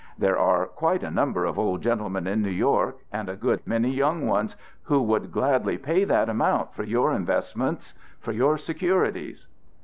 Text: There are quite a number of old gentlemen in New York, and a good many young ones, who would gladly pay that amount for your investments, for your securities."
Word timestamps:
There 0.17 0.35
are 0.39 0.65
quite 0.65 1.03
a 1.03 1.11
number 1.11 1.45
of 1.45 1.59
old 1.59 1.83
gentlemen 1.83 2.25
in 2.25 2.41
New 2.41 2.49
York, 2.49 3.01
and 3.11 3.29
a 3.29 3.35
good 3.35 3.59
many 3.67 3.91
young 3.91 4.25
ones, 4.25 4.55
who 4.85 4.99
would 5.03 5.31
gladly 5.31 5.77
pay 5.77 6.05
that 6.05 6.27
amount 6.27 6.73
for 6.73 6.81
your 6.83 7.13
investments, 7.13 7.93
for 8.19 8.31
your 8.31 8.57
securities." 8.57 9.47